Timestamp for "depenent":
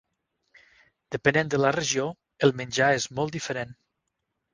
1.15-1.51